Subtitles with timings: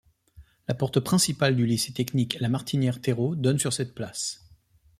[0.67, 4.43] La porte principale du Lycée technique La Martinière-Terreaux donne sur cette place.